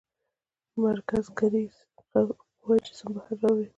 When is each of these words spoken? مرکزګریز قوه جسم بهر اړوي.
مرکزګریز 0.81 1.75
قوه 2.11 2.75
جسم 2.85 3.09
بهر 3.15 3.29
اړوي. 3.39 3.67